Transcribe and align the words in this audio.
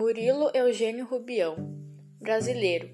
Murilo 0.00 0.50
Eugênio 0.54 1.04
Rubião, 1.04 1.56
brasileiro. 2.18 2.88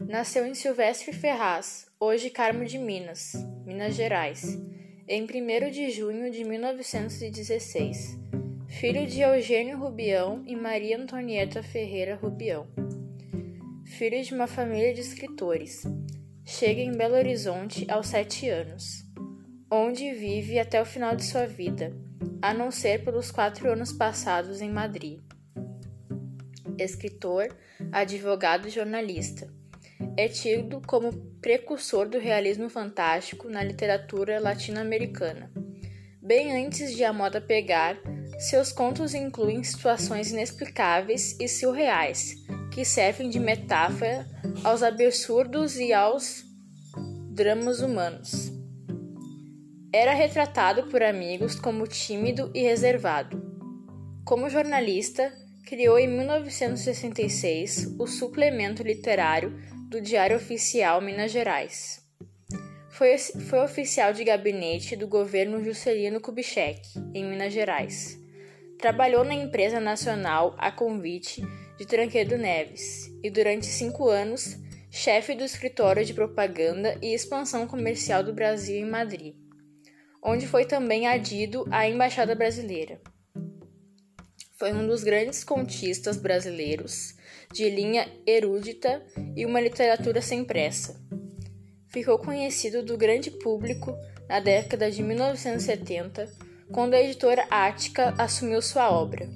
Nasceu 0.00 0.46
em 0.46 0.54
Silvestre 0.54 1.12
Ferraz, 1.12 1.86
hoje 2.00 2.30
Carmo 2.30 2.64
de 2.64 2.78
Minas, 2.78 3.34
Minas 3.66 3.94
Gerais, 3.94 4.58
em 5.06 5.24
1 5.24 5.70
de 5.70 5.90
junho 5.90 6.30
de 6.30 6.44
1916. 6.44 8.18
Filho 8.66 9.06
de 9.06 9.20
Eugênio 9.20 9.78
Rubião 9.78 10.42
e 10.46 10.56
Maria 10.56 10.96
Antonieta 10.96 11.62
Ferreira 11.62 12.14
Rubião. 12.14 12.66
Filho 13.84 14.22
de 14.22 14.32
uma 14.32 14.46
família 14.46 14.94
de 14.94 15.02
escritores. 15.02 15.82
Chega 16.46 16.80
em 16.80 16.92
Belo 16.92 17.16
Horizonte 17.16 17.84
aos 17.90 18.06
sete 18.06 18.48
anos, 18.48 19.04
onde 19.70 20.14
vive 20.14 20.58
até 20.58 20.80
o 20.80 20.86
final 20.86 21.14
de 21.14 21.26
sua 21.26 21.46
vida, 21.46 21.94
a 22.40 22.54
não 22.54 22.70
ser 22.70 23.04
pelos 23.04 23.30
quatro 23.30 23.70
anos 23.70 23.92
passados 23.92 24.62
em 24.62 24.70
Madrid 24.70 25.20
escritor, 26.76 27.48
advogado 27.92 28.68
e 28.68 28.70
jornalista. 28.70 29.48
É 30.16 30.28
tido 30.28 30.80
como 30.86 31.12
precursor 31.40 32.08
do 32.08 32.18
realismo 32.18 32.68
fantástico 32.68 33.48
na 33.48 33.62
literatura 33.62 34.40
latino-americana. 34.40 35.50
Bem 36.20 36.64
antes 36.64 36.94
de 36.94 37.04
a 37.04 37.12
moda 37.12 37.40
pegar, 37.40 37.96
seus 38.38 38.70
contos 38.70 39.14
incluem 39.14 39.62
situações 39.64 40.30
inexplicáveis 40.30 41.36
e 41.40 41.48
surreais, 41.48 42.34
que 42.72 42.84
servem 42.84 43.30
de 43.30 43.40
metáfora 43.40 44.26
aos 44.62 44.82
absurdos 44.82 45.76
e 45.76 45.92
aos 45.92 46.44
dramas 47.30 47.80
humanos. 47.80 48.52
Era 49.92 50.12
retratado 50.12 50.84
por 50.88 51.02
amigos 51.02 51.54
como 51.54 51.86
tímido 51.86 52.50
e 52.54 52.62
reservado. 52.62 53.42
Como 54.24 54.50
jornalista, 54.50 55.32
criou 55.68 55.98
em 55.98 56.08
1966 56.08 57.94
o 57.98 58.06
suplemento 58.06 58.82
literário 58.82 59.52
do 59.90 60.00
Diário 60.00 60.38
Oficial 60.38 60.98
Minas 61.02 61.30
Gerais. 61.30 62.02
Foi, 62.88 63.18
foi 63.18 63.58
oficial 63.58 64.14
de 64.14 64.24
gabinete 64.24 64.96
do 64.96 65.06
governo 65.06 65.62
Juscelino 65.62 66.22
Kubitschek, 66.22 66.80
em 67.12 67.22
Minas 67.22 67.52
Gerais. 67.52 68.18
Trabalhou 68.78 69.22
na 69.24 69.34
empresa 69.34 69.78
nacional 69.78 70.54
a 70.56 70.72
convite 70.72 71.42
de 71.76 71.86
Tranquedo 71.86 72.38
Neves 72.38 73.12
e, 73.22 73.28
durante 73.28 73.66
cinco 73.66 74.08
anos, 74.08 74.56
chefe 74.90 75.34
do 75.34 75.44
escritório 75.44 76.02
de 76.02 76.14
propaganda 76.14 76.96
e 77.02 77.12
expansão 77.12 77.66
comercial 77.66 78.24
do 78.24 78.32
Brasil 78.32 78.76
em 78.76 78.88
Madrid, 78.88 79.34
onde 80.24 80.46
foi 80.46 80.64
também 80.64 81.06
adido 81.06 81.66
à 81.70 81.86
Embaixada 81.86 82.34
Brasileira. 82.34 82.98
Foi 84.58 84.72
um 84.72 84.88
dos 84.88 85.04
grandes 85.04 85.44
contistas 85.44 86.16
brasileiros, 86.16 87.14
de 87.52 87.70
linha 87.70 88.10
erudita 88.26 89.00
e 89.36 89.46
uma 89.46 89.60
literatura 89.60 90.20
sem 90.20 90.44
pressa. 90.44 91.00
Ficou 91.86 92.18
conhecido 92.18 92.82
do 92.82 92.98
grande 92.98 93.30
público 93.30 93.96
na 94.28 94.40
década 94.40 94.90
de 94.90 95.00
1970, 95.00 96.28
quando 96.72 96.94
a 96.94 97.00
editora 97.00 97.46
Ática 97.48 98.12
assumiu 98.18 98.60
sua 98.60 98.90
obra. 98.90 99.28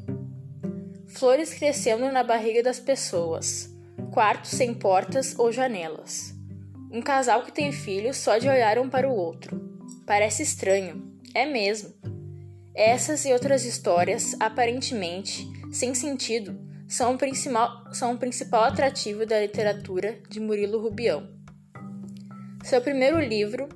Flores 1.06 1.54
crescendo 1.54 2.10
na 2.10 2.24
barriga 2.24 2.60
das 2.60 2.80
pessoas, 2.80 3.70
quartos 4.12 4.50
sem 4.50 4.74
portas 4.74 5.38
ou 5.38 5.52
janelas. 5.52 6.34
Um 6.90 7.00
casal 7.00 7.44
que 7.44 7.52
tem 7.52 7.70
filhos 7.70 8.16
só 8.16 8.38
de 8.38 8.48
olhar 8.48 8.76
um 8.76 8.90
para 8.90 9.08
o 9.08 9.14
outro. 9.14 9.80
Parece 10.04 10.42
estranho, 10.42 11.16
é 11.32 11.46
mesmo. 11.46 12.11
Essas 12.74 13.26
e 13.26 13.32
outras 13.32 13.64
histórias, 13.64 14.34
aparentemente 14.40 15.46
sem 15.70 15.94
sentido, 15.94 16.58
são 16.88 17.14
o 17.14 17.18
principal, 17.18 17.84
são 17.92 18.14
o 18.14 18.18
principal 18.18 18.64
atrativo 18.64 19.26
da 19.26 19.40
literatura 19.40 20.18
de 20.28 20.40
Murilo 20.40 20.80
Rubião. 20.80 21.28
Seu 22.64 22.80
primeiro 22.80 23.20
livro, 23.20 23.68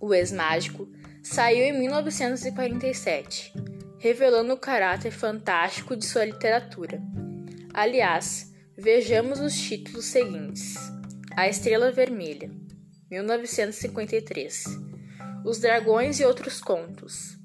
O 0.00 0.14
Ex-Mágico, 0.14 0.88
saiu 1.22 1.64
em 1.64 1.78
1947, 1.78 3.52
revelando 3.98 4.54
o 4.54 4.58
caráter 4.58 5.10
fantástico 5.10 5.96
de 5.96 6.06
sua 6.06 6.24
literatura. 6.24 7.02
Aliás, 7.72 8.52
vejamos 8.76 9.40
os 9.40 9.58
títulos 9.58 10.06
seguintes: 10.06 10.74
A 11.36 11.48
Estrela 11.48 11.90
Vermelha, 11.90 12.50
1953, 13.10 14.64
Os 15.44 15.58
Dragões 15.58 16.20
e 16.20 16.24
Outros 16.24 16.60
Contos, 16.60 17.43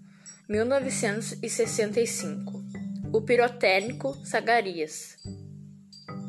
1965. 0.50 2.66
O 3.14 3.22
Pirotécnico 3.22 4.18
Sagarias. 4.26 5.16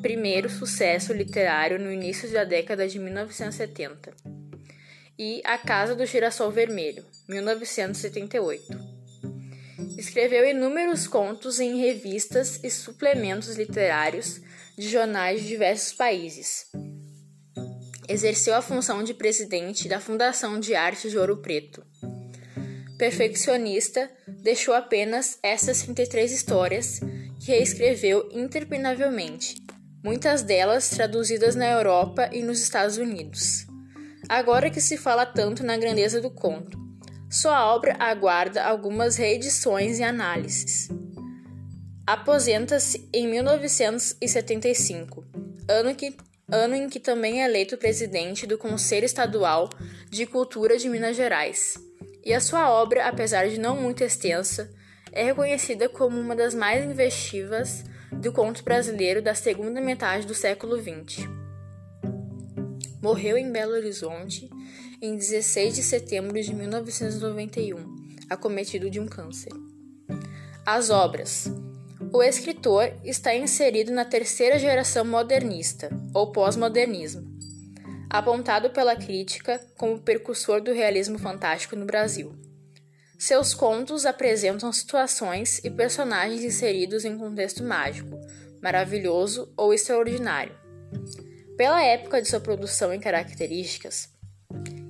Primeiro 0.03 0.51
sucesso 0.51 1.15
literário 1.15 1.79
no 1.79 1.91
início 1.91 2.31
da 2.31 2.45
década 2.45 2.87
de 2.87 2.99
1970. 2.99 4.13
E 5.19 5.41
A 5.43 5.57
Casa 5.57 5.95
do 5.95 6.05
Girassol 6.05 6.51
Vermelho, 6.51 7.03
1978. 7.31 8.67
Escreveu 9.97 10.47
inúmeros 10.47 11.07
contos 11.07 11.59
em 11.59 11.81
revistas 11.81 12.63
e 12.63 12.69
suplementos 12.69 13.57
literários 13.57 14.39
de 14.77 14.87
jornais 14.87 15.41
de 15.41 15.49
diversos 15.49 15.95
países. 15.95 16.67
Exerceu 18.07 18.55
a 18.55 18.61
função 18.61 19.03
de 19.03 19.15
presidente 19.15 19.89
da 19.89 19.99
Fundação 19.99 20.61
de 20.61 20.75
Arte 20.75 21.09
de 21.09 21.17
Ouro 21.17 21.39
Preto 21.39 21.83
perfeccionista, 23.01 24.11
deixou 24.29 24.75
apenas 24.75 25.39
essas 25.43 25.81
33 25.81 26.31
histórias 26.33 27.01
que 27.41 27.51
reescreveu 27.51 28.29
interminavelmente, 28.31 29.57
muitas 30.05 30.43
delas 30.43 30.91
traduzidas 30.91 31.55
na 31.55 31.67
Europa 31.67 32.29
e 32.31 32.43
nos 32.43 32.61
Estados 32.61 32.99
Unidos. 32.99 33.67
Agora 34.29 34.69
que 34.69 34.83
se 34.83 34.99
fala 34.99 35.25
tanto 35.25 35.65
na 35.65 35.79
grandeza 35.79 36.21
do 36.21 36.31
conto, 36.31 36.79
sua 37.31 37.75
obra 37.75 37.97
aguarda 37.99 38.63
algumas 38.65 39.17
reedições 39.17 39.99
e 39.99 40.03
análises. 40.03 40.91
Aposenta-se 42.07 43.09
em 43.15 43.27
1975, 43.27 45.25
ano, 45.67 45.95
que, 45.95 46.15
ano 46.53 46.75
em 46.75 46.87
que 46.87 47.01
também 47.01 47.41
é 47.41 47.47
eleito 47.47 47.79
presidente 47.79 48.47
do 48.47 48.59
Conselho 48.59 49.07
Estadual 49.07 49.71
de 50.11 50.27
Cultura 50.27 50.77
de 50.77 50.87
Minas 50.91 51.17
Gerais 51.17 51.89
e 52.25 52.35
a 52.35 52.41
sua 52.41 52.71
obra, 52.71 53.07
apesar 53.07 53.49
de 53.49 53.59
não 53.59 53.77
muito 53.77 54.05
extensa, 54.05 54.71
é 55.13 55.25
reconhecida 55.25 55.89
como 55.89 56.19
uma 56.19 56.37
das 56.37 56.55
mais 56.55 56.85
investivas 56.85 57.85
do 58.13 58.33
conto 58.33 58.63
brasileiro 58.63 59.23
da 59.23 59.35
segunda 59.35 59.81
metade 59.81 60.27
do 60.27 60.35
século 60.35 60.77
XX. 60.77 61.29
Morreu 63.03 63.37
em 63.39 63.51
Belo 63.51 63.73
Horizonte 63.73 64.49
em 65.01 65.17
16 65.17 65.75
de 65.75 65.83
setembro 65.83 66.41
de 66.41 66.55
1991, 66.55 67.77
acometido 68.29 68.91
de 68.91 69.01
um 69.01 69.07
câncer. 69.07 69.53
As 70.67 70.91
obras. 70.91 71.51
O 72.13 72.23
escritor 72.23 72.93
está 73.05 73.35
inserido 73.35 73.93
na 73.93 74.05
terceira 74.05 74.59
geração 74.59 75.05
modernista, 75.05 75.89
ou 76.13 76.33
pós-modernismo, 76.33 77.30
apontado 78.11 78.71
pela 78.71 78.97
crítica 78.97 79.61
como 79.79 80.01
precursor 80.01 80.61
do 80.61 80.73
realismo 80.73 81.19
fantástico 81.19 81.77
no 81.77 81.87
Brasil. 81.87 82.35
Seus 83.17 83.55
contos 83.55 84.05
apresentam 84.05 84.73
situações 84.73 85.61
e 85.63 85.71
personagens 85.71 86.43
inseridos 86.43 87.05
em 87.05 87.17
contexto 87.17 87.63
mágico, 87.63 88.19
maravilhoso 88.61 89.53
ou 89.57 89.73
extraordinário. 89.73 90.55
Pela 91.57 91.83
época 91.83 92.21
de 92.21 92.29
sua 92.29 92.41
produção 92.41 92.93
e 92.93 92.99
características, 92.99 94.09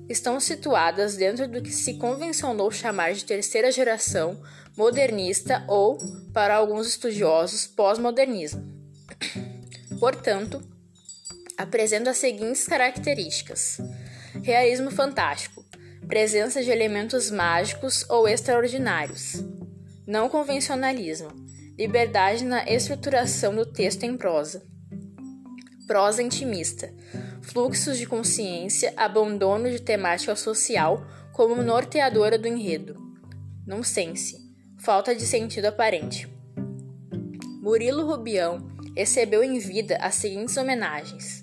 estão 0.09 0.39
situadas 0.39 1.15
dentro 1.15 1.47
do 1.47 1.61
que 1.61 1.71
se 1.71 1.95
convencionou 1.95 2.71
chamar 2.71 3.13
de 3.13 3.25
terceira 3.25 3.71
geração 3.71 4.41
modernista 4.75 5.63
ou, 5.67 5.97
para 6.33 6.55
alguns 6.55 6.87
estudiosos, 6.87 7.67
pós-modernismo. 7.67 8.63
Portanto, 9.99 10.61
apresenta 11.57 12.11
as 12.11 12.17
seguintes 12.17 12.65
características: 12.67 13.77
realismo 14.43 14.91
fantástico, 14.91 15.65
presença 16.07 16.63
de 16.63 16.69
elementos 16.69 17.31
mágicos 17.31 18.05
ou 18.09 18.27
extraordinários, 18.27 19.43
não 20.05 20.29
convencionalismo, 20.29 21.29
liberdade 21.77 22.43
na 22.43 22.63
estruturação 22.65 23.55
do 23.55 23.65
texto 23.65 24.03
em 24.03 24.17
prosa, 24.17 24.63
prosa 25.87 26.21
intimista, 26.21 26.93
fluxos 27.41 27.97
de 27.97 28.05
consciência, 28.05 28.93
abandono 28.95 29.69
de 29.69 29.81
temática 29.81 30.35
social 30.35 31.05
como 31.33 31.61
norteadora 31.63 32.37
do 32.37 32.47
enredo, 32.47 32.95
nonsense, 33.65 34.37
falta 34.79 35.15
de 35.15 35.25
sentido 35.25 35.65
aparente. 35.65 36.27
Murilo 37.61 38.05
Rubião 38.05 38.67
recebeu 38.95 39.43
em 39.43 39.59
vida 39.59 39.97
as 39.97 40.15
seguintes 40.15 40.57
homenagens: 40.57 41.40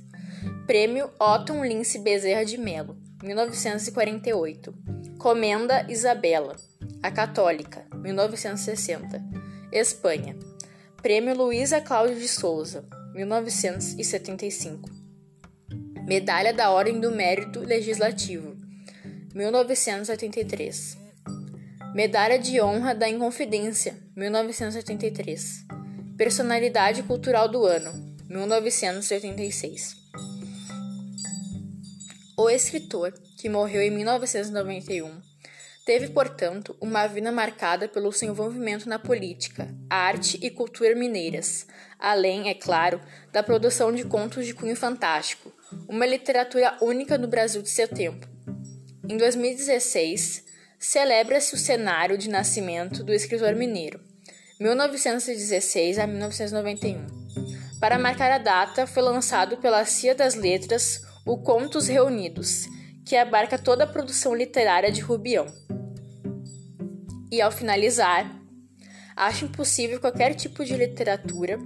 Prêmio 0.69 1.11
Otton 1.19 1.65
Lince 1.65 1.99
Bezerra 1.99 2.44
de 2.44 2.59
Melo, 2.59 2.99
1948. 3.23 4.75
Comenda 5.19 5.87
Isabela, 5.88 6.56
a 7.03 7.11
Católica, 7.11 7.87
1960. 7.94 9.19
Espanha. 9.73 10.37
Prêmio 11.00 11.35
Luísa 11.35 11.81
Cláudio 11.81 12.17
de 12.17 12.29
Souza, 12.29 12.85
1975. 13.15 14.91
Medalha 16.06 16.53
da 16.53 16.71
Ordem 16.71 17.00
do 17.00 17.12
Mérito 17.12 17.61
Legislativo, 17.61 18.55
1983. 19.35 20.99
Medalha 21.94 22.38
de 22.38 22.61
Honra 22.61 22.94
da 22.94 23.09
Inconfidência, 23.09 23.97
1983. 24.14 25.64
Personalidade 26.19 27.03
Cultural 27.05 27.49
do 27.49 27.64
Ano, 27.64 27.91
1986. 28.29 29.98
O 32.40 32.49
escritor, 32.49 33.12
que 33.37 33.49
morreu 33.49 33.82
em 33.82 33.90
1991, 33.90 35.20
Teve, 35.85 36.11
portanto, 36.11 36.76
uma 36.81 37.06
vida 37.06 37.32
marcada 37.32 37.88
pelo 37.88 38.12
seu 38.12 38.29
envolvimento 38.29 38.88
na 38.88 38.99
política, 38.99 39.75
arte 39.88 40.38
e 40.40 40.50
cultura 40.50 40.94
mineiras, 40.94 41.67
além, 41.99 42.49
é 42.49 42.55
claro, 42.55 43.00
da 43.32 43.43
produção 43.43 43.90
de 43.90 44.05
contos 44.05 44.44
de 44.46 44.52
cunho 44.52 44.76
fantástico, 44.76 45.50
uma 45.88 46.05
literatura 46.05 46.76
única 46.81 47.17
no 47.17 47.26
Brasil 47.26 47.62
de 47.62 47.70
seu 47.70 47.88
tempo. 47.88 48.29
Em 49.08 49.17
2016, 49.17 50.44
celebra-se 50.79 51.55
o 51.55 51.58
cenário 51.58 52.19
de 52.19 52.29
nascimento 52.29 53.02
do 53.02 53.14
escritor 53.14 53.56
mineiro, 53.56 53.99
1916 54.61 55.99
a 55.99 56.06
1991. 56.06 57.05
Para 57.81 57.99
marcar 57.99 58.31
a 58.31 58.38
data, 58.38 58.87
foi 58.87 59.02
lançado 59.02 59.56
pela 59.56 59.85
Cia 59.87 60.14
das 60.14 60.35
Letras 60.35 61.07
o 61.28 61.36
Contos 61.36 61.88
Reunidos, 61.88 62.66
que 63.04 63.14
abarca 63.14 63.58
toda 63.58 63.84
a 63.84 63.86
produção 63.86 64.34
literária 64.34 64.90
de 64.90 65.02
Rubião. 65.02 65.44
E 67.30 67.42
ao 67.42 67.52
finalizar, 67.52 68.34
acho 69.14 69.44
impossível 69.44 70.00
qualquer 70.00 70.34
tipo 70.34 70.64
de 70.64 70.75
literatura 70.75 71.58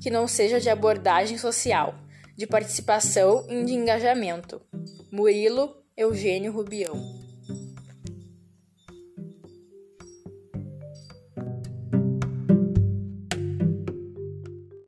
que 0.00 0.08
não 0.08 0.28
seja 0.28 0.60
de 0.60 0.70
abordagem 0.70 1.36
social, 1.36 1.96
de 2.36 2.46
participação 2.46 3.44
e 3.50 3.64
de 3.64 3.74
engajamento. 3.74 4.62
Murilo 5.10 5.74
Eugênio 5.96 6.52
Rubião 6.52 7.27